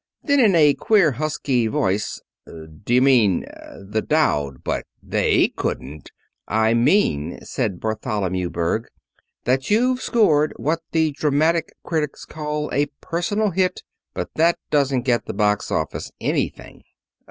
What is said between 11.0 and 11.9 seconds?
dramatic